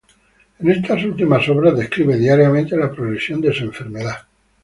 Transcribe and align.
En 0.57 0.67
estas 0.71 1.03
últimas 1.03 1.47
obras 1.47 1.77
describe 1.77 2.17
diariamente 2.17 2.75
la 2.75 2.91
progresión 2.91 3.39
de 3.39 3.53
su 3.53 3.65
enfermedad. 3.65 4.25